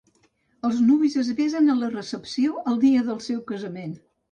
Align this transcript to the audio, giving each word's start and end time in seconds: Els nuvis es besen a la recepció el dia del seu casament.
Els 0.69 0.79
nuvis 0.85 1.17
es 1.25 1.29
besen 1.41 1.75
a 1.75 1.77
la 1.83 1.91
recepció 1.93 2.59
el 2.73 2.83
dia 2.87 3.07
del 3.13 3.23
seu 3.31 3.45
casament. 3.55 3.97